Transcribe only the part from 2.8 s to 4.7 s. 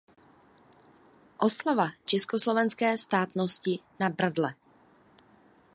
státnosti na Bradle.